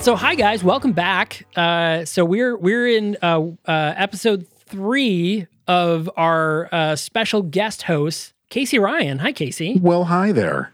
[0.00, 1.44] so hi guys, welcome back.
[1.56, 8.32] Uh, so we're we're in uh, uh, episode three of our uh, special guest host,
[8.48, 9.18] Casey Ryan.
[9.18, 9.78] Hi, Casey.
[9.80, 10.72] Well, hi there.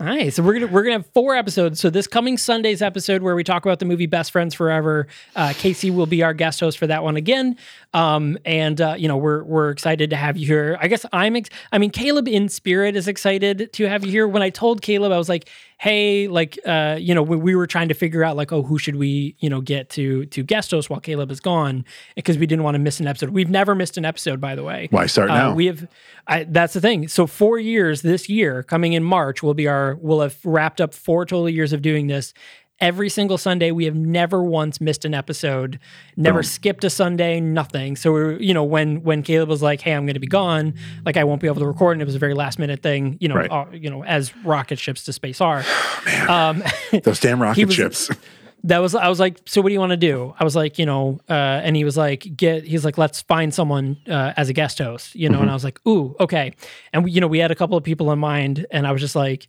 [0.00, 0.28] Hi.
[0.28, 1.80] So we're gonna we're gonna have four episodes.
[1.80, 5.52] So this coming Sunday's episode where we talk about the movie Best Friends Forever, uh,
[5.56, 7.56] Casey will be our guest host for that one again.
[7.92, 10.78] Um, and uh, you know we're we're excited to have you here.
[10.80, 11.34] I guess I'm.
[11.34, 14.28] Ex- I mean, Caleb in spirit is excited to have you here.
[14.28, 15.48] When I told Caleb, I was like,
[15.78, 18.78] hey, like uh, you know, when we were trying to figure out like, oh, who
[18.78, 21.84] should we you know get to to guest host while Caleb is gone
[22.16, 23.30] because we didn't want to miss an episode.
[23.30, 24.88] We've never missed an episode, by the way.
[24.90, 25.54] Why start Uh, now?
[25.54, 25.86] we have.
[26.26, 27.08] I, that's the thing.
[27.08, 29.96] So four years this year, coming in March, will be our.
[30.00, 32.34] We'll have wrapped up four total years of doing this.
[32.80, 35.80] Every single Sunday, we have never once missed an episode.
[36.16, 37.40] Never skipped a Sunday.
[37.40, 37.96] Nothing.
[37.96, 40.74] So we're, you know, when when Caleb was like, "Hey, I'm going to be gone,"
[41.04, 43.16] like I won't be able to record, and it was a very last minute thing.
[43.20, 43.50] You know, Right.
[43.50, 45.64] uh, you know, as rocket ships to space are.
[46.28, 46.62] um,
[47.02, 48.10] Those damn rocket was- ships.
[48.64, 50.32] that was I was like, so what do you want to do?
[50.38, 52.62] I was like, you know, uh, and he was like, get.
[52.62, 55.40] He's like, let's find someone uh, as a guest host, you know.
[55.40, 56.52] And I was like, ooh, okay.
[56.92, 59.00] And we, you know, we had a couple of people in mind, and I was
[59.00, 59.48] just like,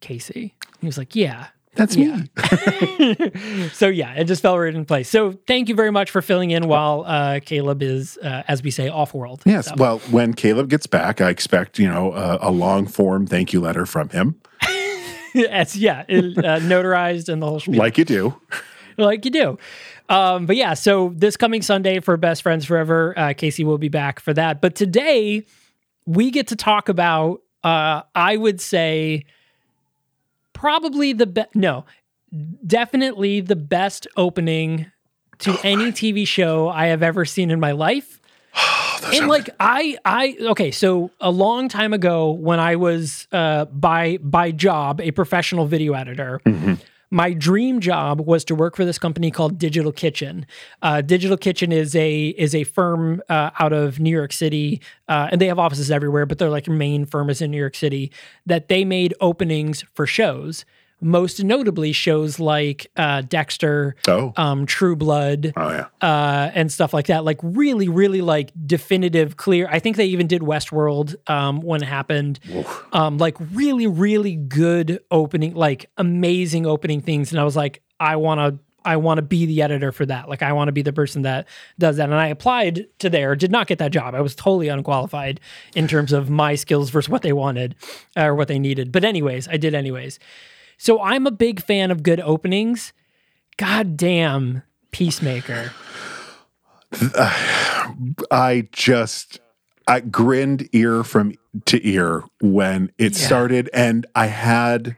[0.00, 0.54] Casey.
[0.80, 1.48] He was like, yeah.
[1.76, 2.22] That's Yeah.
[2.38, 3.68] me.
[3.72, 5.08] so yeah, it just fell right in place.
[5.08, 8.70] So thank you very much for filling in while uh, Caleb is, uh, as we
[8.70, 9.42] say, off world.
[9.44, 9.66] Yes.
[9.68, 13.52] So- Well, when Caleb gets back, I expect, you know, a, a long form thank
[13.52, 14.40] you letter from him,
[15.50, 17.78] As- yeah, it, uh, notarized and the whole spiel.
[17.78, 18.40] like you do.
[18.96, 19.58] like you do.
[20.08, 23.88] Um, but yeah, so this coming Sunday for Best Friends Forever, uh, Casey will be
[23.88, 24.60] back for that.
[24.60, 25.44] But today
[26.06, 29.24] we get to talk about, uh, I would say,
[30.64, 31.84] probably the best, no,
[32.66, 34.86] definitely the best opening
[35.40, 38.18] to any TV show I have ever seen in my life.
[39.12, 44.16] and like I I okay, so a long time ago when I was uh by
[44.22, 46.40] by job a professional video editor,
[47.14, 50.44] my dream job was to work for this company called Digital Kitchen.
[50.82, 55.28] Uh, Digital Kitchen is a is a firm uh, out of New York City, uh,
[55.30, 56.26] and they have offices everywhere.
[56.26, 58.10] But their like main firm is in New York City.
[58.46, 60.64] That they made openings for shows,
[61.04, 64.32] most notably shows like uh, Dexter, Oh.
[64.36, 65.86] um, True Blood, Oh, yeah.
[66.00, 67.24] uh, and stuff like that.
[67.24, 69.68] Like really, really like definitive, clear.
[69.70, 72.40] I think they even did Westworld um, when it happened.
[72.92, 77.30] Um, like really, really good opening, like amazing opening things.
[77.30, 78.58] And I was like, I want to.
[78.86, 80.28] I want to be the editor for that.
[80.28, 81.48] Like, I want to be the person that
[81.78, 82.04] does that.
[82.10, 84.14] And I applied to there, did not get that job.
[84.14, 85.40] I was totally unqualified
[85.74, 87.76] in terms of my skills versus what they wanted
[88.14, 88.92] uh, or what they needed.
[88.92, 90.18] But, anyways, I did anyways.
[90.78, 92.92] So, I'm a big fan of good openings.
[93.56, 95.72] God damn, Peacemaker.
[98.30, 99.40] I just
[99.86, 101.34] I grinned ear from
[101.66, 104.96] to ear when it started, and I had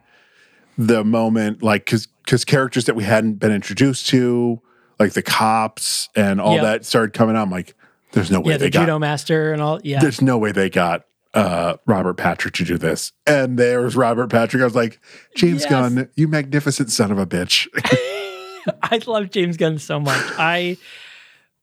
[0.79, 4.61] the moment like because because characters that we hadn't been introduced to,
[4.99, 6.63] like the cops and all Yep.
[6.63, 7.43] that, started coming out.
[7.43, 7.75] I'm like,
[8.13, 8.53] there's no way they got.
[8.53, 9.81] Yeah, they the got judo master and all.
[9.83, 10.01] Yeah.
[10.01, 11.05] there's no way they got
[11.37, 13.13] uh Robert Patrick to do this.
[13.27, 14.63] And there was Robert Patrick.
[14.63, 14.99] I was like,
[15.37, 15.71] James Yes.
[15.71, 17.69] Gunn, you magnificent son of a bitch.
[18.83, 20.25] I love James Gunn so much.
[20.39, 20.77] I,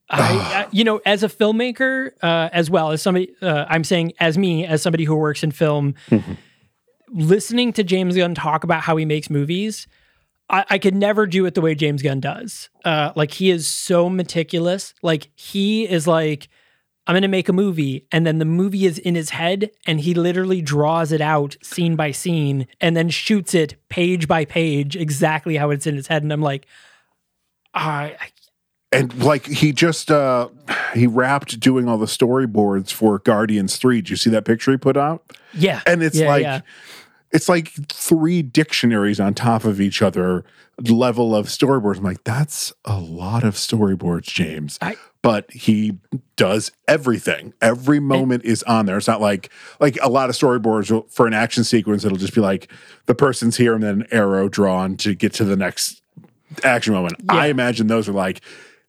[0.09, 4.13] I, I you know, as a filmmaker, uh, as well as somebody, uh, I'm saying
[4.19, 5.95] as me, as somebody who works in film,
[7.09, 9.87] listening to James Gunn talk about how he makes movies,
[10.49, 12.69] I, I could never do it the way James Gunn does.
[12.85, 14.93] Uh, like he is so meticulous.
[15.01, 16.47] Like he is like,
[17.05, 20.13] I'm gonna make a movie, and then the movie is in his head, and he
[20.13, 25.57] literally draws it out scene by scene, and then shoots it page by page exactly
[25.57, 26.23] how it's in his head.
[26.23, 26.65] And I'm like,
[27.73, 28.27] I, I
[28.91, 30.49] and like he just uh
[30.93, 33.97] he wrapped doing all the storyboards for Guardians 3.
[34.01, 35.23] Did you see that picture he put out?
[35.53, 36.61] yeah, And it's Yeah, like yeah.
[37.31, 40.45] it's like three dictionaries on top of each other
[40.79, 41.97] level of storyboards.
[41.97, 44.77] I'm like, that's a lot of storyboards, James.
[44.81, 45.97] I- but he
[46.35, 47.53] does everything.
[47.61, 48.97] Every moment is on there.
[48.97, 49.49] It's not like
[49.79, 52.05] like a lot of storyboards will- for an action sequence.
[52.05, 52.71] It'll just be like
[53.07, 56.03] the person's here and then an arrow drawn to get to the next
[56.63, 57.15] action moment.
[57.29, 58.41] I imagine those are like,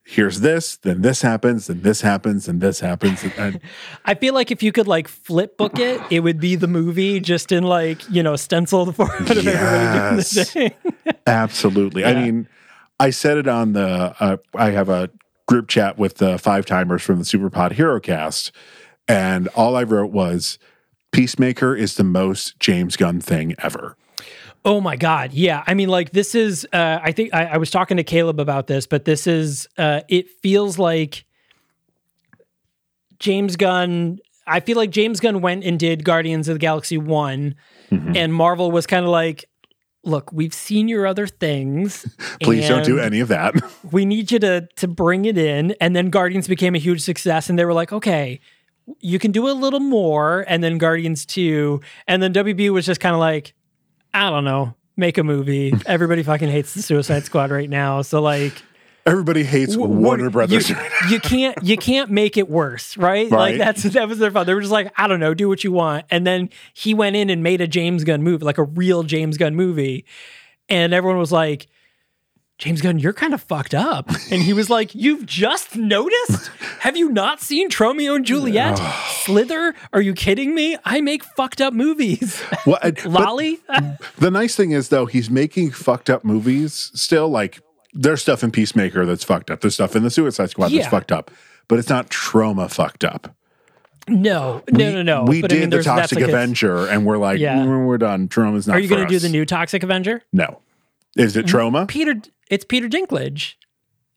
[0.03, 3.61] here's this, then this happens, then this happens, and this happens, and
[4.05, 7.21] I feel like if you could like flip book it, it would be the movie
[7.21, 10.73] just in like you know stenciled for of everybody doing the thing.
[11.29, 12.05] Absolutely.
[12.05, 12.49] I mean,
[12.99, 14.15] I said it on the.
[14.19, 15.11] Uh, I have a
[15.47, 18.51] group chat with the five timers from the Superpod Hero Cast,
[19.07, 20.59] and all I wrote was,
[21.13, 23.97] "Peacemaker is the most James Gunn thing ever."
[24.67, 25.35] Oh my God.
[25.35, 25.63] Yeah.
[25.67, 28.67] I mean, like, this is, uh, I think I, I was talking to Caleb about
[28.67, 31.27] this, but this is, uh, it feels like
[33.19, 34.19] James Gunn.
[34.47, 37.55] I feel like James Gunn went and did Guardians of the Galaxy one,
[37.91, 38.17] Mhm.
[38.17, 39.45] and Marvel was kind of like,
[40.05, 42.07] look, we've seen your other things.
[42.43, 43.55] Please don't do any of that.
[43.93, 45.77] We need you to to bring it in.
[45.81, 48.41] And then Guardians became a huge success, and they were like, okay,
[49.01, 50.45] you can do a little more.
[50.49, 51.81] And then Guardians 2.
[52.07, 53.55] And then WB was just kind of like,
[54.13, 55.75] I don't know, make a movie.
[55.87, 58.03] Everybody fucking hates the Suicide Squad right now.
[58.03, 58.63] So like
[59.07, 60.71] Everybody hates what- Warner Brothers.
[60.71, 60.77] You,
[61.11, 63.31] you can't you can't make it worse, right?
[63.31, 64.47] Like that's that was their fun.
[64.47, 66.07] They were just like, I don't know, do what you want.
[66.11, 69.37] And then he went in and made a James Gunn movie, like a real James
[69.37, 70.07] Gunn movie.
[70.71, 71.67] And everyone was like,
[72.57, 74.09] James Gunn, you're kind of fucked up.
[74.31, 76.49] And he was like, You've just noticed?
[76.81, 78.79] Have you not seen Tromeo and Juliet?
[79.25, 79.75] Slither?
[79.93, 80.77] Are you kidding me?
[80.85, 82.43] I make fucked up movies.
[82.65, 83.59] But Lolly?
[84.19, 87.29] the nice thing is though, he's making fucked up movies still.
[87.29, 87.61] Like
[87.95, 89.61] there's stuff in Peacemaker that's fucked up.
[89.61, 90.81] There's stuff in the Suicide Squad Yeah.
[90.83, 91.31] that's fucked up,
[91.69, 93.35] but it's not Troma fucked up.
[94.09, 95.25] no, no, no, no.
[95.25, 97.57] We But did I mean, the Toxic like a- Avenger, and we're like, Yeah.
[97.57, 98.29] "Mm, we're done.
[98.29, 98.77] Troma's not.
[98.77, 100.23] Are you going going to do the new Toxic Avenger?
[100.33, 100.61] No.
[101.17, 101.89] Is it Troma?
[101.89, 102.17] Peter,
[102.51, 103.55] it's Peter Dinklage.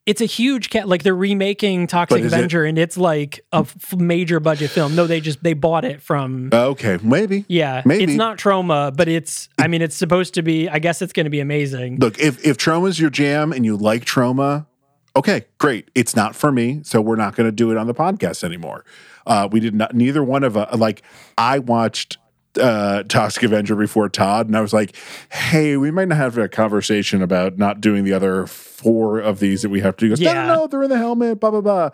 [0.08, 0.88] It's a huge cat.
[0.88, 4.96] Like they're remaking Toxic is it- Avenger, and it's like a f- major budget film.
[4.96, 6.48] No, they just they bought it from.
[6.52, 7.44] Okay, maybe.
[7.46, 8.04] yeah, maybe.
[8.04, 9.48] it's not Troma, but it's.
[9.58, 10.68] I mean, it's supposed to be.
[10.68, 11.98] I guess it's going to be amazing.
[11.98, 14.66] Look, if if Troma's your jam and you like trauma,
[15.14, 15.90] okay, great.
[15.94, 18.84] It's not for me, so we're not going to do it on the podcast anymore.
[19.26, 19.94] Uh, we did not.
[19.94, 20.74] Neither one of us.
[20.74, 21.02] Like
[21.36, 22.16] I watched
[22.58, 24.94] uh Toxic Avenger before Todd, and I was like,
[25.30, 29.62] "Hey, we might not have a conversation about not doing the other four of these
[29.62, 30.46] that we have to do." He goes, "No, Yeah.
[30.46, 31.84] no, no, they're in the helmet." Blah blah blah.
[31.84, 31.92] And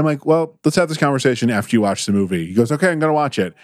[0.00, 2.88] I'm like, "Well, let's have this conversation after you watch the movie." He goes, "Okay,
[2.90, 3.54] I'm going to watch it."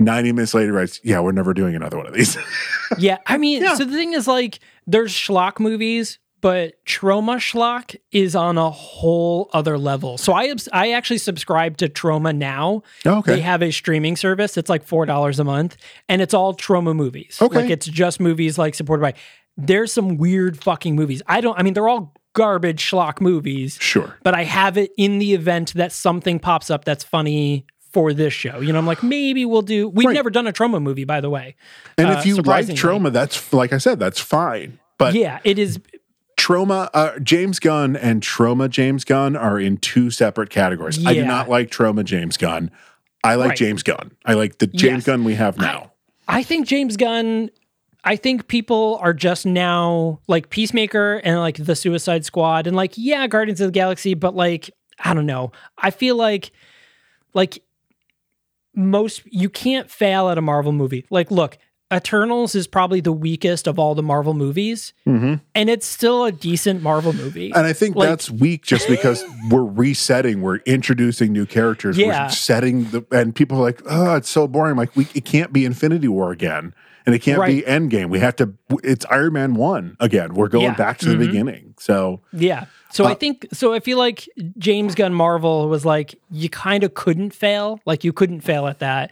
[0.00, 2.36] Ninety minutes later, writes, "Yeah, we're never doing another one of these."
[2.98, 3.74] Yeah, I mean, Yeah.
[3.74, 9.50] so the thing is, like, there's schlock movies, but Troma schlock is on a whole
[9.52, 10.18] other level.
[10.18, 12.82] So I I actually subscribe to Troma now.
[13.06, 14.56] okay, They have a streaming service.
[14.56, 15.76] It's like four dollars a month,
[16.08, 17.38] and it's all Troma movies.
[17.40, 17.62] Okay.
[17.62, 19.14] like it's just movies like supported by.
[19.56, 21.20] There's some weird fucking movies.
[21.26, 21.58] I don't.
[21.58, 24.16] I mean, they're all garbage schlock movies, sure.
[24.22, 28.32] but I have it in the event that something pops up that's funny for this
[28.32, 28.60] show.
[28.60, 29.88] You know, I'm like, maybe we'll do.
[29.88, 30.12] We've Right.
[30.14, 31.56] never done a Troma movie, by the way.
[31.96, 34.78] And uh, if you like Troma, that's like I said, that's fine.
[34.98, 35.80] But yeah, it is.
[36.48, 41.04] Trauma, uh, James Gunn and Troma James Gunn are in two separate categories.
[41.04, 42.70] I do not like Troma James Gunn.
[43.22, 43.58] I like Right.
[43.58, 44.12] James Gunn.
[44.24, 45.04] I like the James Yes.
[45.04, 45.92] Gunn we have now.
[46.26, 47.50] I think James Gunn.
[48.02, 52.92] I think people are just now like Peacemaker and like the Suicide Squad and like
[52.96, 54.70] yeah, Guardians of the Galaxy, but like
[55.04, 55.52] I don't know.
[55.76, 56.50] I feel like
[57.34, 57.62] like
[58.74, 61.04] most you can't fail at a Marvel movie.
[61.10, 61.58] Like look,
[61.92, 66.32] Eternals is probably the weakest of all the Marvel movies, hmm and it's still a
[66.32, 67.50] decent Marvel movie.
[67.54, 72.24] And I think Like- that's weak just because we're resetting, we're introducing new characters, Yeah.
[72.26, 74.76] we're setting the, and people are like, oh, it's so boring.
[74.76, 76.74] Like, we, it can't be Infinity War again.
[77.06, 78.10] And it can't be Endgame.
[78.10, 78.52] We have to,
[78.84, 80.34] it's Iron Man 1 again.
[80.34, 80.74] We're going Yeah.
[80.74, 81.26] back to the Mhm.
[81.26, 81.74] beginning.
[81.78, 82.66] So, Yeah.
[82.90, 84.28] So I Uh, think so I feel like
[84.58, 88.78] James Gunn Marvel was like you kind of couldn't fail, like you couldn't fail at
[88.80, 89.10] that.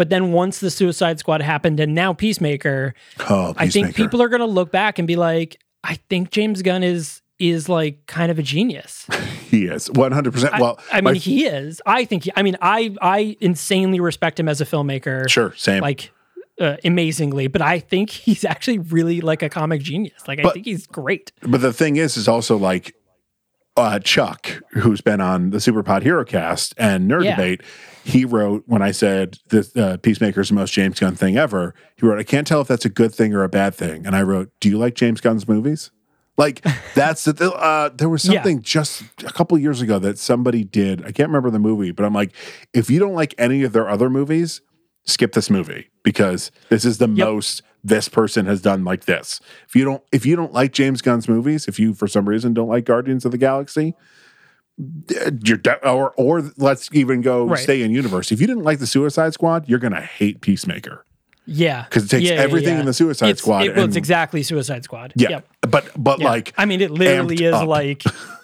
[0.00, 2.94] But then once the Suicide Squad happened and now Peacemaker,
[3.28, 6.62] oh, I think people are going to look back and be like I think James
[6.62, 9.06] Gunn is is like kind of a genius.
[9.50, 10.52] he is 100%.
[10.52, 11.82] I- well, I, mean my- he is.
[11.84, 15.28] I think he, I mean I I insanely respect him as a filmmaker.
[15.28, 15.82] sure, same.
[15.82, 16.12] Like
[16.58, 20.26] uh, amazingly, but I think he's actually really like a comic genius.
[20.26, 21.30] Like I But- think he's great.
[21.42, 22.94] But the thing is, is also like
[23.76, 27.36] uh, Chuck, who's been on the Superpod Hero Cast and Nerd Yeah.
[27.36, 27.62] Debate.
[28.04, 31.74] He wrote when I said the uh, is the most James Gunn thing ever.
[31.96, 34.16] He wrote, "I can't tell if that's a good thing or a bad thing." And
[34.16, 35.90] I wrote, "Do you like James Gunn's movies?"
[36.38, 38.34] Like that's the uh, there was Yeah.
[38.34, 41.00] something just a couple years ago that somebody did.
[41.02, 42.32] I can't remember the movie, but I'm like,
[42.72, 44.62] if you don't like any of their other movies,
[45.04, 47.26] skip this movie because this is the Yep.
[47.28, 49.40] most this person has done like this.
[49.66, 52.52] If you don't if you don't like James Gunn's movies, if you for some reason
[52.54, 53.94] don't like Guardians of the Galaxy,
[55.44, 57.58] you're de- or or let's even go Right.
[57.58, 58.32] stay in universe.
[58.32, 61.04] If you didn't like the Suicide Squad, you're gonna hate Peacemaker
[61.46, 62.80] Yeah, because it takes Yeah, yeah, everything yeah.
[62.80, 65.12] in the Suicide It's- Squad It, well, and- it's exactly Suicide Squad.
[65.16, 65.28] yeah.
[65.30, 65.48] Yep.
[65.70, 66.28] But but Yeah.
[66.28, 67.66] like I mean, it literally is up.
[67.68, 68.02] like,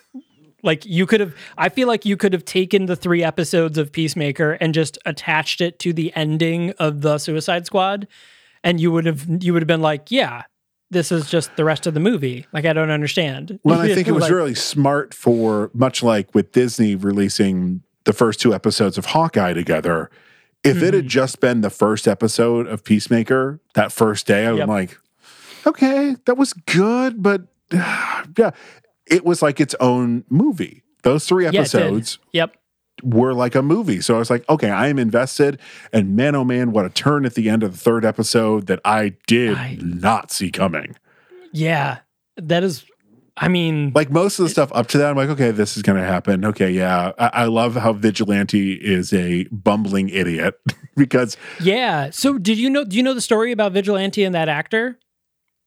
[0.66, 1.34] like you could have.
[1.56, 5.62] I feel like you could have taken the three episodes of Peacemaker and just attached
[5.62, 8.06] it to the ending of the Suicide Squad,
[8.62, 10.42] and you would have you would have been like, yeah,
[10.90, 12.46] this is just the rest of the movie.
[12.52, 13.58] Like I don't understand.
[13.64, 18.12] Well, I think it was Like, really smart for much like with Disney releasing the
[18.12, 20.10] first two episodes of Hawkeye together.
[20.64, 20.94] If it Mm-hmm.
[20.96, 24.68] had just been the first episode of Peacemaker that first day, I was Yep.
[24.68, 24.98] like,
[25.66, 27.42] okay, that was good, but
[27.72, 28.50] yeah,
[29.06, 30.82] it was like its own movie.
[31.02, 32.56] Those three Yeah, episodes Yep.
[33.02, 34.00] were like a movie.
[34.00, 35.60] So I was like, okay, I am invested.
[35.92, 38.80] And man, oh man, what a turn at the end of the third episode that
[38.84, 40.96] I did I- not see coming.
[41.52, 41.98] Yeah,
[42.36, 42.84] that is.
[43.38, 45.82] I mean, like most of the stuff up to that, I'm like, okay, this is
[45.82, 46.42] going to happen.
[46.46, 47.12] Okay, yeah.
[47.18, 50.54] I, I love how Vigilante is a bumbling idiot
[50.96, 52.08] because yeah.
[52.10, 52.82] So did you know?
[52.84, 54.98] Do you know the story about Vigilante and that actor?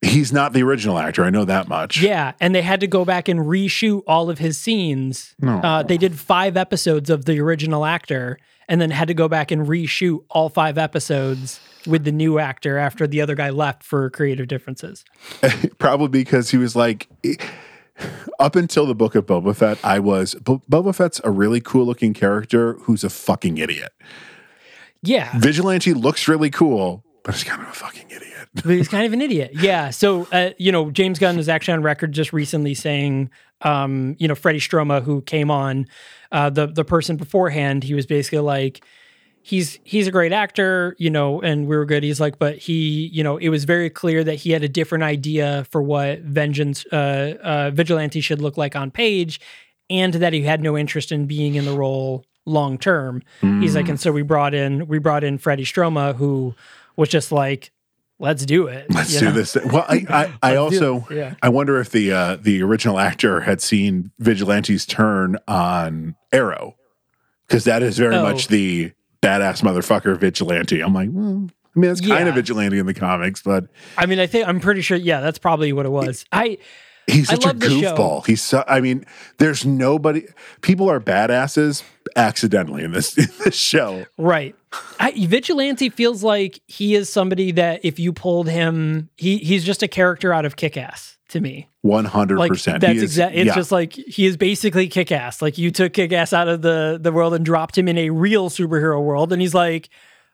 [0.01, 1.23] He's not the original actor.
[1.23, 2.01] I know that much.
[2.01, 5.35] Yeah, and they had to go back and reshoot all of his scenes.
[5.39, 5.57] No.
[5.57, 9.51] Uh, they did five episodes of the original actor, and then had to go back
[9.51, 14.09] and reshoot all five episodes with the new actor after the other guy left for
[14.09, 15.03] creative differences.
[15.79, 17.07] Probably because he was like,
[18.39, 21.85] up until the book of Boba Fett, I was, Bo- Boba Fett's a really cool
[21.85, 23.91] looking character who's a fucking idiot.
[25.01, 28.28] Yeah, Vigilante looks really cool, but he's kind of a fucking idiot.
[28.55, 29.51] But he's kind of an idiot.
[29.53, 29.89] Yeah.
[29.89, 33.29] So, uh, you know, James Gunn is actually on record just recently saying,
[33.61, 35.87] um, you know, Freddie Stroma, who came on,
[36.31, 38.83] uh, the the person beforehand, he was basically like,
[39.41, 42.03] he's he's a great actor, you know, and we were good.
[42.03, 45.03] He's like, but he, you know, it was very clear that he had a different
[45.03, 49.41] idea for what Vengeance, uh, uh, Vigilante should look like on page,
[49.89, 53.21] and that he had no interest in being in the role long term.
[53.41, 56.55] He's like, and so we brought in we brought in Freddie Stroma, who
[56.95, 57.71] was just like,
[58.19, 58.85] let's do it.
[58.93, 59.31] Let's do know?
[59.31, 59.55] this.
[59.55, 61.07] Well, I, I, I also.
[61.09, 61.35] Yeah.
[61.41, 66.75] I wonder if the uh, the original actor had seen Vigilante's turn on Arrow,
[67.47, 68.23] because that is very Oh.
[68.23, 70.81] much the badass motherfucker Vigilante.
[70.81, 72.27] I'm like, well, I mean, it's kind Yeah.
[72.29, 73.65] of Vigilante in the comics, but
[73.97, 74.97] I mean, I think I'm pretty sure.
[74.97, 76.25] Yeah, that's probably what it was.
[76.31, 76.57] I
[77.07, 78.25] he's such a goofball.
[78.25, 79.05] He's so, I mean,
[79.39, 80.25] there's nobody.
[80.61, 81.83] People are badasses
[82.15, 84.05] accidentally in this in this show.
[84.17, 84.55] right.
[84.99, 89.81] I, Vigilante feels like he is somebody that if you pulled him, he he's just
[89.81, 91.67] a character out of Kick Ass to me.
[91.81, 92.81] One hundred percent.
[92.81, 93.41] that's exactly.
[93.41, 95.41] It's just like he is basically Kick Ass.
[95.41, 98.09] Like you took Kick Ass out of the the world and dropped him in a
[98.11, 99.89] real superhero world, and he's like.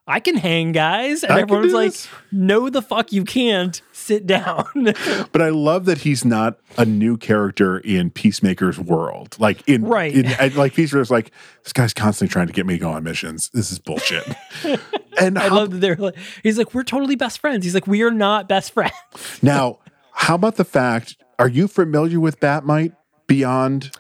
[0.08, 1.24] I can hang, guys.
[1.24, 2.08] And I everyone's like, this.
[2.32, 3.82] no, the fuck you can't.
[3.92, 4.66] Sit down.
[5.32, 9.36] But I love that he's not a new character in Peacemaker's world.
[9.40, 10.14] Like in Right.
[10.14, 11.32] in, and, like Peacemaker's like
[11.64, 13.50] this guy's constantly trying to get me to go on missions.
[13.50, 14.24] This is bullshit.
[15.20, 17.66] and I how- love that they're like, he's like, we're totally best friends.
[17.66, 18.94] He's like, we are not best friends.
[19.42, 19.80] now,
[20.14, 21.18] how about the fact?
[21.40, 22.96] Are you familiar with Batmite
[23.28, 23.92] Beyond?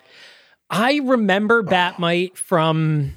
[0.70, 3.16] I remember Batmite from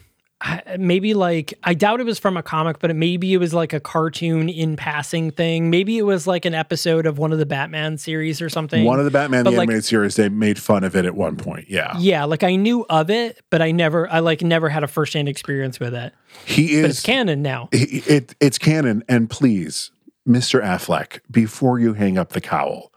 [0.78, 3.73] maybe like I doubt it was from a comic, but it, maybe it was like
[3.73, 5.68] a cartoon in passing thing.
[5.71, 8.85] Maybe it was like an episode of one of the Batman series or something.
[8.85, 11.37] One of the Batman the like- animated series, they made fun of it at one
[11.37, 11.68] point.
[11.68, 14.88] Yeah, yeah, like I knew of it, but I never, I like never had a
[14.88, 16.12] firsthand experience with it.
[16.47, 17.04] he But it's is.
[17.04, 17.68] canon now.
[17.73, 19.02] it, it- it's canon.
[19.09, 19.90] And please,
[20.25, 22.92] Mister Affleck, before you hang up the cowl,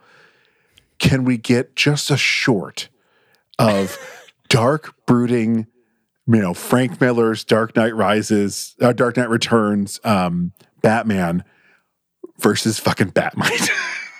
[0.99, 2.89] can we get just a short
[3.57, 3.97] of
[4.49, 5.65] dark, brooding,
[6.33, 11.43] you know, Frank Miller's Dark Knight Rises, uh, Dark Knight Returns, um, Batman
[12.39, 13.69] versus fucking Batmite.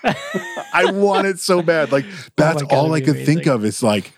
[0.73, 1.91] I want it so bad.
[1.91, 3.63] Like that's Oh God, all I could think of.
[3.65, 4.13] Is like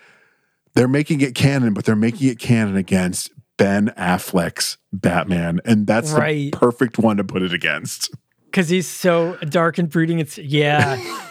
[0.76, 6.12] they're making it canon, but they're making it canon against Ben Affleck's Batman, and that's
[6.12, 6.52] Right.
[6.52, 8.10] the perfect one to put it against.
[8.46, 10.20] Because he's so dark and brooding.
[10.20, 11.00] It's, yeah.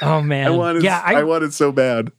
[0.00, 0.46] Oh man.
[0.46, 0.84] I want it.
[0.84, 2.12] yeah, I, want it so bad.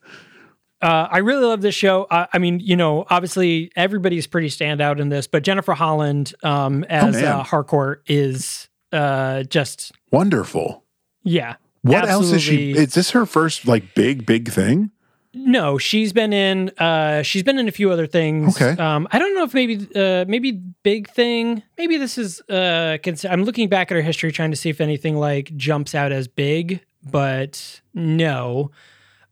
[0.82, 2.04] Uh, I really love this show.
[2.06, 6.84] Uh, I mean, you know, obviously everybody's pretty standout in this, but Jennifer Holland um,
[6.86, 7.26] as man.
[7.26, 10.84] uh, Harcourt is Uh, just Wonderful.
[11.24, 11.56] yeah.
[11.82, 12.72] What else is she?
[12.72, 14.92] Is this her first like big big thing?
[15.34, 16.70] No, she's been in.
[16.78, 18.60] Uh, she's been in a few other things.
[18.60, 18.82] Okay.
[18.82, 21.62] Um, I don't know if maybe, uh, maybe big thing.
[21.78, 22.42] Maybe this is.
[22.50, 25.94] Uh, cons- I'm looking back at her history, trying to see if anything like jumps
[25.96, 28.72] out as big, but no.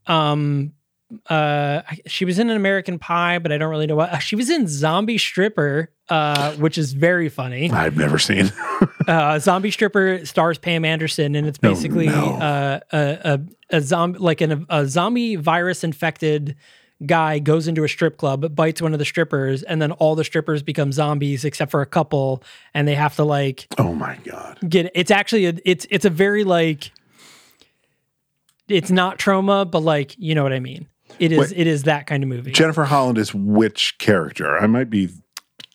[0.06, 0.72] Um,
[1.28, 4.10] uh, she was in an American Pie, but I don't really know what.
[4.12, 7.72] Uh, she was in Zombie Stripper, uh, which is very funny.
[7.72, 8.52] I've never seen.
[9.08, 12.34] Uh, Zombie Stripper stars Pam Anderson, and it's Oh, basically no.
[12.34, 13.00] uh, a
[13.72, 16.58] a, a zombie like an, a zombie virus infected
[17.06, 20.26] guy goes into a strip club, bites one of the strippers, and then all the
[20.26, 24.60] strippers become zombies except for a couple, and they have to like oh my god.
[24.68, 24.92] get.
[24.94, 26.92] It's actually a, it's it's a very like
[28.68, 30.86] it's not Troma, but like you know what I mean.
[31.20, 31.54] It is Wait.
[31.56, 32.52] it is that kind of movie.
[32.52, 34.58] Jennifer Holland is which character?
[34.58, 35.10] I might be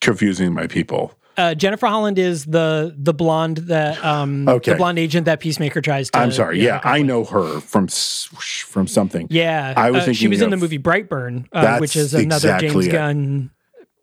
[0.01, 1.15] confusing my people.
[1.37, 4.73] uh, Jennifer Holland is the the blonde that um Okay.
[4.73, 6.19] the blonde agent that Peacemaker tries to.
[6.19, 6.63] I'm sorry.
[6.63, 7.07] Yeah, I with.
[7.07, 9.27] know her from from something.
[9.31, 12.69] Yeah, I was uh, she was in the movie Brightburn, uh, which is another exactly
[12.69, 12.93] James it.
[12.93, 13.51] Gunn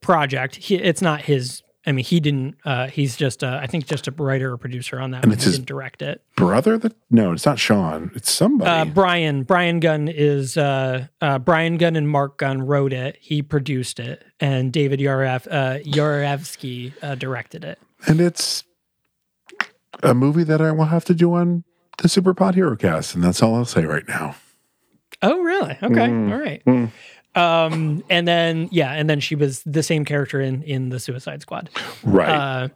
[0.02, 0.56] project.
[0.56, 1.62] He, it's not his.
[1.86, 2.56] I mean, he didn't.
[2.66, 5.24] Uh, he's just, uh, I think, just a writer or producer on that.
[5.24, 5.34] And one.
[5.36, 6.22] it's He his- didn't direct it.
[6.36, 6.78] Brother?
[6.78, 8.12] That no, it's not Sean.
[8.16, 8.70] It's somebody.
[8.70, 13.18] Uh, Brian Brian Gunn is uh, uh, Brian Gunn and Mark Gunn wrote it.
[13.22, 17.80] He produced it, and David Yarev, uh, Yarovesky uh, directed it.
[18.08, 18.64] and it's
[20.04, 21.64] a movie that I will have to do on
[22.00, 24.36] the Super Pod Hero Cast, and that's all I'll say right now.
[25.22, 25.78] Oh, really?
[25.84, 26.32] Okay, Mm.
[26.32, 26.92] all right.
[27.36, 31.42] Um, and then yeah, and then she was the same character in in the Suicide
[31.42, 31.70] Squad.
[32.04, 32.30] Right.
[32.30, 32.68] Uh,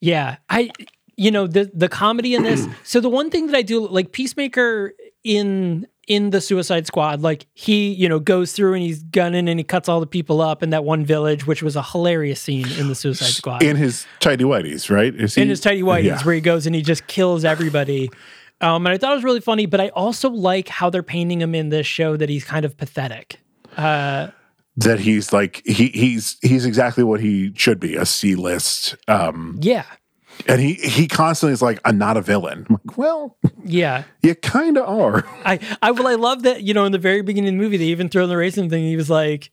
[0.00, 0.70] yeah, I,
[1.16, 2.66] you know, the the comedy in this.
[2.84, 4.92] so the one thing that I do like Peacemaker
[5.24, 9.58] in in the Suicide Squad, like he, you know, goes through and he's gunning and
[9.58, 12.68] he cuts all the people up in that one village, which was a hilarious scene
[12.78, 13.62] in the Suicide Squad.
[13.62, 15.12] in his tidy whities, right?
[15.14, 16.22] Is he in his tidy whities, Yeah.
[16.22, 18.08] where he goes and he just kills everybody.
[18.60, 21.40] Um, and I thought it was really funny, but I also like how they're painting
[21.42, 23.38] him in this show that he's kind of pathetic.
[23.76, 24.30] Uh,
[24.76, 28.96] that he's like he he's he's exactly what he should be a C list.
[29.08, 29.84] Um, yeah,
[30.46, 32.66] and he he constantly is like, I'm not a villain.
[32.68, 34.04] I'm like, well, yeah.
[34.22, 35.24] you kind of are.
[35.44, 37.76] I, I well, I love that you know in the very beginning of the movie
[37.76, 38.84] they even throw in the racing thing.
[38.84, 39.50] He was like,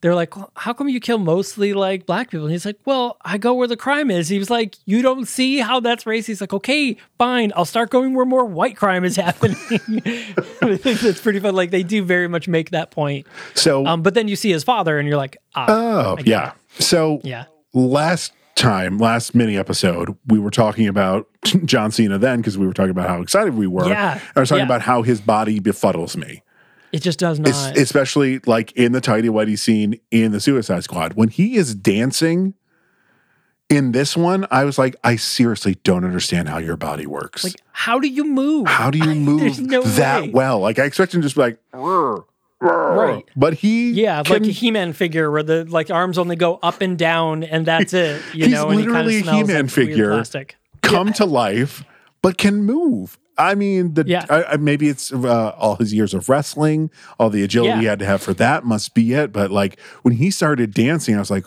[0.00, 2.46] they're like, well, how come you kill mostly like black people?
[2.46, 4.28] And he's like, well, I go where the crime is.
[4.28, 6.26] He was like, you don't see how that's racist.
[6.26, 9.56] He's like, okay, fine, I'll start going where more white crime is happening.
[9.70, 11.54] I think that's pretty fun.
[11.54, 13.26] Like they do very much make that point.
[13.54, 16.52] So Um, but then you see his father, and you're like, ah, oh yeah.
[16.78, 21.28] So yeah, last time, last mini episode, we were talking about
[21.64, 23.88] John Cena then because we were talking about how excited we were.
[23.88, 24.66] Yeah, I was talking yeah.
[24.66, 26.42] about how his body befuddles me.
[26.96, 27.48] It just does not.
[27.50, 31.74] Es- especially like in the tidy whitey scene in the Suicide Squad when he is
[31.74, 32.54] dancing.
[33.68, 37.42] In this one, I was like, I seriously don't understand how your body works.
[37.42, 38.68] like, how do you move?
[38.68, 40.30] how do you move no that way.
[40.30, 40.60] well?
[40.60, 41.58] Like I expect him to just be like,
[42.60, 43.24] Right.
[43.36, 46.80] But he, Yeah, can- like a He-Man figure where the like arms only go up
[46.80, 48.22] and down, and that's it.
[48.32, 50.56] You He's know, and he literally a kind of smells He-Man like figure.
[50.82, 51.84] come to life,
[52.22, 53.18] but can move.
[53.38, 54.24] I mean, the Yeah.
[54.30, 57.80] I, I- maybe it's uh, all his years of wrestling, all the agility Yeah.
[57.80, 59.32] he had to have for that must be it.
[59.32, 61.44] But like when he started dancing, I was like,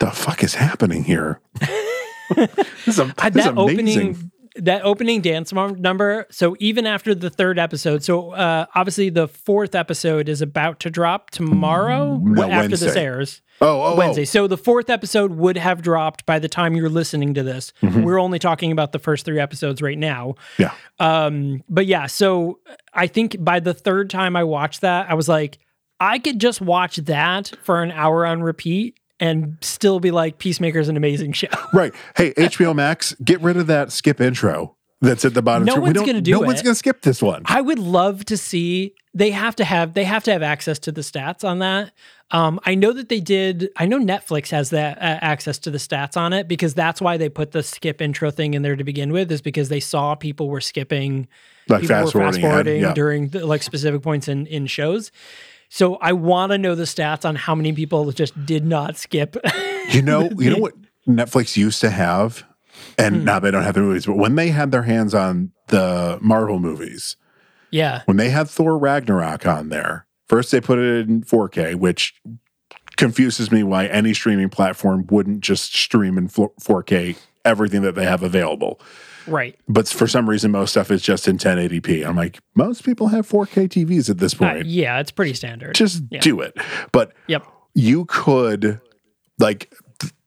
[0.00, 2.48] "The fuck is happening here?" this
[2.86, 3.58] is, a, this is that amazing.
[3.58, 9.26] opening that opening dance number so even after the third episode so uh obviously the
[9.26, 14.24] fourth episode is about to drop tomorrow No, after this airs Oh, oh, Wednesday.
[14.24, 17.72] So the fourth episode would have dropped by the time you're listening to this.
[17.80, 18.02] Mm-hmm.
[18.02, 20.34] We're only talking about the first three episodes right now.
[20.58, 20.72] Yeah.
[20.98, 22.58] Um, but yeah, so
[22.92, 25.58] I think by the third time I watched that, I was like,
[26.00, 30.88] I could just watch that for an hour on repeat and still be like, Peacemaker's
[30.88, 31.46] an amazing show.
[31.72, 31.94] Right.
[32.16, 35.64] Hey, HBO Max, get rid of that skip intro that's at the bottom.
[35.64, 37.42] No one's don't- gonna do No one's going to skip this one.
[37.46, 40.92] I would love to see they have to have they have to have access to
[40.92, 41.92] the stats on that.
[42.30, 43.70] Um, I know that they did.
[43.76, 47.16] I know Netflix has that uh, access to the stats on it because that's why
[47.16, 49.30] they put the skip intro thing in there to begin with.
[49.30, 51.28] Is because they saw people were skipping,
[51.68, 52.32] Like people were fast forwarding.
[52.32, 52.94] fast forwarding yeah.
[52.94, 55.10] during the, like specific points in in shows.
[55.74, 59.38] So I want to know the stats on how many people just did not skip.
[59.88, 60.74] You know, you know what
[61.08, 62.44] Netflix used to have,
[62.98, 63.24] and Hmm.
[63.24, 66.58] now they don't have the movies, but when they had their hands on the Marvel
[66.58, 67.16] movies,
[67.70, 72.20] yeah, when they had Thor Ragnarok on there, first they put it in 4K, which
[72.98, 78.22] confuses me why any streaming platform wouldn't just stream in 4K everything that they have
[78.22, 78.78] available.
[79.26, 79.58] Right.
[79.68, 82.06] But for some reason, most stuff is just in 1080p.
[82.06, 84.66] I'm like, most people have 4K TVs at this Uh, point.
[84.66, 85.74] yeah, it's pretty standard.
[85.74, 86.20] Just yeah.
[86.20, 86.56] do it.
[86.92, 87.46] But Yep.
[87.74, 88.80] you could
[89.38, 89.72] like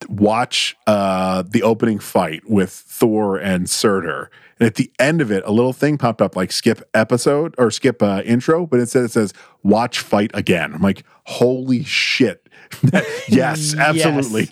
[0.08, 4.30] watch uh, the opening fight with Thor and Surtur.
[4.60, 7.70] And at the end of it, a little thing popped up like skip episode or
[7.72, 10.74] skip uh, intro, but instead it says watch fight again.
[10.74, 12.48] I'm like, holy shit.
[13.28, 14.50] yes, absolutely.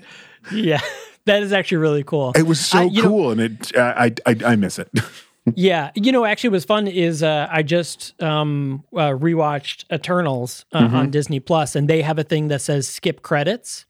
[0.51, 0.81] Yeah,
[1.25, 2.31] that is actually really cool.
[2.35, 4.89] It was so I- you know- cool, and it I, I I miss it.
[5.55, 10.79] Yeah, you know, actually, what's fun is uh, I just um, uh, rewatched Eternals uh,
[10.83, 10.95] Mm-hmm.
[10.95, 13.85] on Disney Plus, and they have a thing that says skip credits,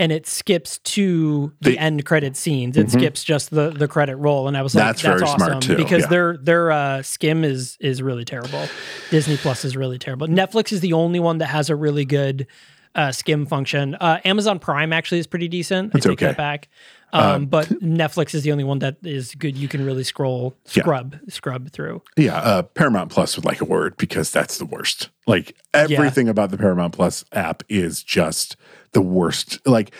[0.00, 2.76] and it skips to the, The- end credit scenes.
[2.76, 5.46] It skips just the the credit roll, and I was like, That's "That's, very awesome,"
[5.46, 6.08] smart, too, because yeah.
[6.08, 8.66] their their uh, skim is is really terrible.
[9.12, 10.26] Disney Plus is really terrible.
[10.26, 12.48] Netflix is the only one that has a really good.
[12.96, 13.94] Uh, skim function.
[13.96, 15.94] Uh, Amazon Prime actually is pretty decent.
[15.94, 16.26] I take okay.
[16.26, 16.68] Uh, that back.
[17.12, 19.56] Um, but Netflix is the only one that is good.
[19.56, 20.82] You can really scroll, Yeah.
[20.82, 22.02] scrub, scrub through.
[22.16, 25.10] yeah, uh, Paramount Plus would like a word because that's the worst.
[25.26, 28.56] Like everything about the Paramount Plus app is just
[28.92, 29.58] the worst.
[29.66, 29.92] Like,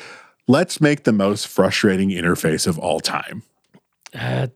[0.49, 3.43] let's make the most frustrating interface of all time.
[4.15, 4.49] Uh,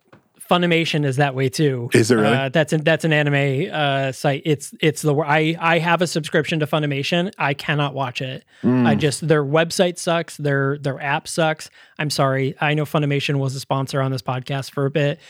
[0.51, 1.89] Funimation is that way too.
[1.95, 2.37] Is it really?
[2.37, 4.43] Uh, that's an that's an anime uh, site.
[4.45, 7.33] It's it's the I I have a subscription to Funimation.
[7.39, 8.45] I cannot watch it.
[8.63, 8.85] Hmm.
[8.85, 10.37] I just their website sucks.
[10.37, 11.71] Their their app sucks.
[12.01, 12.57] I'm sorry.
[12.61, 15.21] I know Funimation was a sponsor on this podcast for a bit.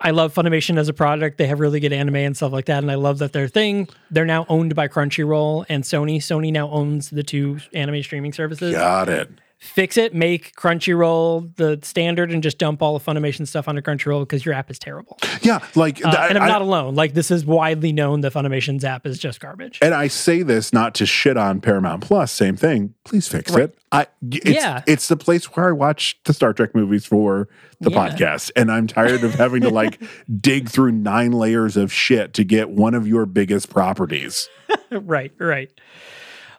[0.00, 1.38] I love Funimation as a product.
[1.38, 3.88] They have really good anime and stuff like that, and I love that their thing.
[4.10, 6.18] They're now owned by Crunchyroll and Sony.
[6.18, 8.74] Sony now owns the two anime streaming services.
[8.74, 9.30] Got it.
[9.58, 14.20] Fix it, make Crunchyroll the standard, and just dump all the Funimation stuff onto Crunchyroll
[14.20, 15.18] because your app is terrible.
[15.40, 16.94] Yeah, like, Uh, and I'm I- not alone.
[16.94, 19.78] Like this is widely known that Funimation's app is just garbage.
[19.82, 22.30] and I say this not to shit on Paramount Plus.
[22.32, 22.94] Same thing.
[23.04, 23.64] Please fix Right.
[23.64, 23.78] it.
[23.92, 24.82] I it's, Yeah.
[24.86, 27.48] it's the place where I watch the Star Trek movies for
[27.80, 27.96] the Yeah.
[28.10, 30.00] podcast, and I'm tired of having to like
[30.40, 34.48] dig through nine layers of shit to get one of your biggest properties.
[34.90, 35.70] right, right.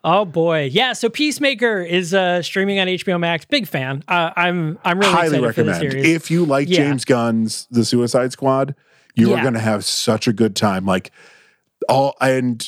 [0.04, 0.94] Oh boy, yeah.
[0.94, 3.46] So Peacemaker is uh, streaming on HBO Max.
[3.46, 4.04] Big fan.
[4.08, 6.06] Uh, I'm I'm really Highly excited for the recommend.
[6.06, 6.78] If you like Yeah.
[6.78, 8.76] James Gunn's The Suicide Squad,
[9.16, 10.86] you are going to have such a good time.
[10.86, 11.12] Like
[11.90, 12.66] all and.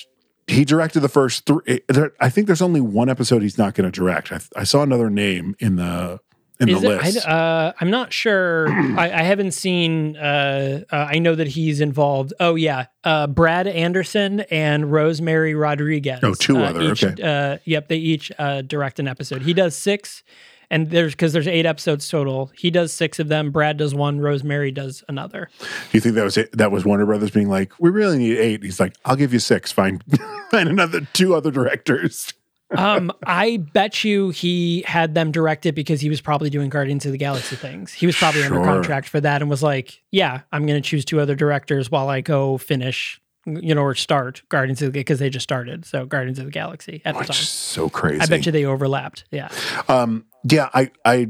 [0.48, 1.82] He directed the first three.
[2.20, 4.32] I think there's only one episode he's not going to direct.
[4.32, 6.22] I, I saw another name in the
[6.60, 7.28] in Is the it, list.
[7.28, 8.68] I, uh, I'm not sure.
[8.98, 10.18] I, I haven't seen.
[10.18, 12.34] Uh, uh, I know that he's involved.
[12.40, 16.20] Oh yeah, uh, Brad Anderson and Rosemary Rodriguez.
[16.24, 17.22] Oh, two uh, other, each- okay.
[17.24, 19.42] Uh, yep, they each uh, direct an episode.
[19.44, 20.24] He does six,
[20.70, 22.52] and there's because there's eight episodes total.
[22.58, 23.52] He does six of them.
[23.52, 24.20] Brad does one.
[24.20, 25.50] Rosemary does another.
[25.60, 26.52] Do you think that was it?
[26.58, 28.64] That was Warner Brothers being like, we really need eight.
[28.64, 29.72] He's like, I'll give you six.
[29.72, 30.04] Find
[30.52, 32.34] find another two other directors.
[32.78, 37.12] Um, I bet you he had them directed because he was probably doing Guardians of
[37.12, 37.92] the Galaxy things.
[37.92, 41.04] He was probably under contract for that and was like, "Yeah, I'm going to choose
[41.04, 45.00] two other directors while I go finish, you know, or start Guardians of the Galaxy
[45.02, 45.84] because they just started.
[45.86, 47.34] So Guardians of the Galaxy at the time.
[47.34, 48.22] so crazy.
[48.22, 49.24] I bet you they overlapped.
[49.32, 49.50] Yeah,
[49.88, 51.28] Um, yeah, I, I,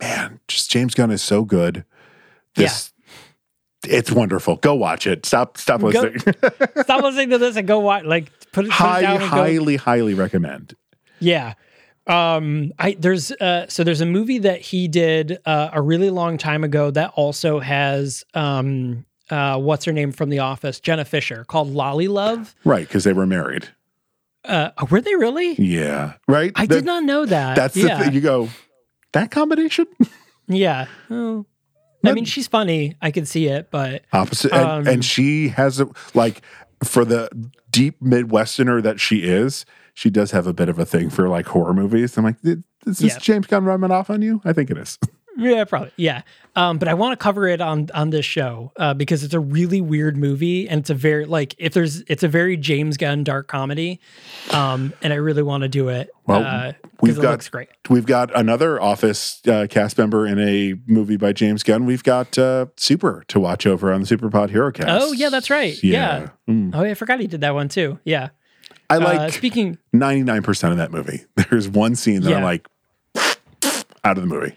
[0.00, 1.84] man, just James Gunn is so good.
[2.54, 2.92] This,
[3.86, 4.56] it's wonderful.
[4.56, 5.26] Go watch it.
[5.26, 6.20] Stop, stop Go- listening.
[6.82, 8.04] stop listening to this and go watch.
[8.04, 9.36] Like put it, put it highly, down and go.
[9.36, 10.74] highly, highly recommend.
[11.20, 11.54] Yeah.
[12.06, 16.36] Um I there's uh so there's a movie that he did uh, a really long
[16.36, 21.44] time ago that also has um uh what's her name from the office Jenna Fischer
[21.44, 22.54] called LolliLove.
[22.64, 23.68] Right, because they were married.
[24.44, 25.54] Uh were they really?
[25.54, 26.52] Yeah, right.
[26.56, 27.56] I That- did not know that.
[27.56, 27.96] That's yeah.
[27.96, 28.12] the thing.
[28.14, 28.48] You go
[29.12, 29.86] that combination
[30.46, 30.86] Yeah.
[31.08, 31.46] Oh.
[32.04, 32.96] I mean she's funny.
[33.00, 36.42] I can see it, but opposite, and, Um, and she has a like
[36.84, 37.30] for the
[37.74, 39.64] deep Midwesterner that she is.
[39.94, 42.16] She does have a bit of a thing for like horror movies.
[42.16, 43.18] I'm like, is this Yeah.
[43.18, 44.40] James Gunn rubbing off on you?
[44.44, 44.98] I think it is.
[45.36, 45.90] Yeah, probably.
[45.96, 46.22] Yeah.
[46.56, 49.40] Um, but I want to cover it on on this show uh, because it's a
[49.40, 53.24] really weird movie and it's a very like if there's it's a very James Gunn
[53.24, 53.98] dark comedy,
[54.52, 56.10] um, and I really want to do it.
[56.26, 57.68] Well, uh, we've because it got- looks great.
[57.90, 61.84] We've got another Office uh, cast member in a movie by James Gunn.
[61.86, 64.88] We've got uh, Super to watch over on the Super Pod Hero Cast.
[65.02, 65.82] Oh yeah, that's right.
[65.82, 66.28] Yeah.
[66.48, 66.70] Mm.
[66.74, 67.98] Oh, I forgot he did that one too.
[68.04, 68.28] Yeah.
[68.88, 69.78] I uh, like speaking.
[69.94, 71.24] 99% of that movie.
[71.50, 72.68] There's one scene that I'm like,
[74.04, 74.54] out of the movie.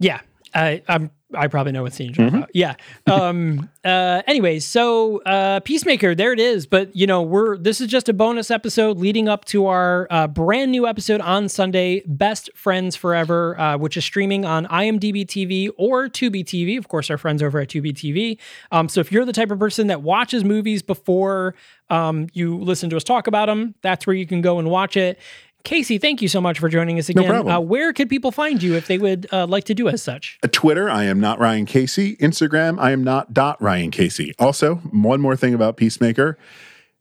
[0.00, 0.20] Yeah.
[0.52, 2.20] I I'm I probably know what scene Mm-hmm.
[2.22, 2.50] you're talking about.
[2.56, 2.74] Yeah.
[3.06, 6.66] Um uh anyways, so uh Peacemaker, there it is.
[6.66, 10.26] But you know, we're this is just a bonus episode leading up to our uh,
[10.26, 15.70] brand new episode on Sunday, Best Friends Forever, uh, which is streaming on IMDb TV
[15.78, 16.76] or Tubi TV.
[16.76, 18.36] Of course, our friends over at Tubi TV.
[18.72, 21.54] Um, so if you're the type of person that watches movies before
[21.90, 24.96] um, you listen to us talk about them, that's where you can go and watch
[24.96, 25.20] it.
[25.64, 27.24] Casey, thank you so much for joining us again.
[27.24, 27.54] No problem.
[27.54, 30.38] Uh, where could people find you if they would uh, like to do as such?
[30.42, 32.16] Uh, Twitter, I am not Ryan Casey.
[32.16, 34.34] Instagram, I am not dot Ryan Casey.
[34.38, 36.38] Also, one more thing about Peacemaker.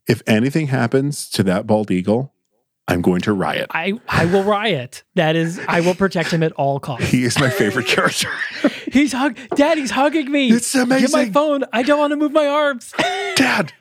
[0.08, 2.34] If anything happens to that bald eagle,
[2.88, 3.68] I'm going to riot.
[3.70, 5.04] I, I will riot.
[5.14, 7.08] That is, I will protect him at all costs.
[7.08, 8.30] He is my favorite character.
[8.92, 9.38] He's hug.
[9.56, 10.50] Daddy's hugging me.
[10.50, 11.08] It's amazing.
[11.08, 11.66] Get my phone.
[11.72, 12.92] I don't want to move my arms.
[13.36, 13.72] Dad,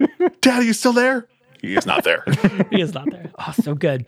[0.42, 1.26] Dad, are you still there?
[1.62, 2.22] He is not there.
[2.70, 3.32] he is not there.
[3.38, 4.04] Oh, so good.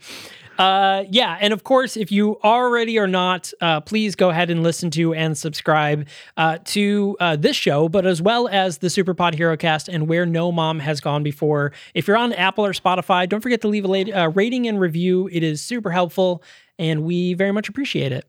[0.61, 4.61] Uh, yeah, and of course, if you already are not, uh, please go ahead and
[4.61, 9.33] listen to and subscribe uh, to uh, this show, but as well as the Superpod
[9.33, 11.71] Hero Cast and Where No Mom Has Gone Before.
[11.95, 14.79] If you're on Apple or Spotify, don't forget to leave a late, uh, rating and
[14.79, 15.27] review.
[15.31, 16.43] It is super helpful,
[16.77, 18.25] and we very much appreciate it.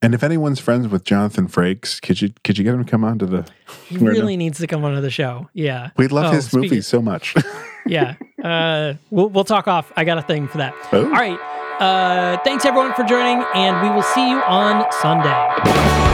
[0.00, 3.02] And if anyone's friends with Jonathan Frakes, could you could you get him to come
[3.02, 3.46] on to the?
[3.88, 5.48] He Where No- really needs to come onto the show.
[5.54, 7.34] Yeah, We love Oh, his speaking- movies so much.
[7.86, 8.14] yeah.
[8.42, 9.92] Uh, we'll we'll talk off.
[9.96, 10.74] I got a thing for that.
[10.92, 11.04] Oh.
[11.04, 11.38] All right.
[11.80, 16.13] Uh, thanks everyone for joining, and we will see you on Sunday.